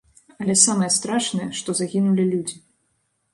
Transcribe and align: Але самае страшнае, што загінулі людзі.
Але 0.43 0.53
самае 0.61 0.87
страшнае, 0.95 1.45
што 1.59 1.69
загінулі 1.81 2.27
людзі. 2.33 2.57